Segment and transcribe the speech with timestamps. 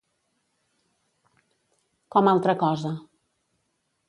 [2.17, 2.97] Com altra cosa.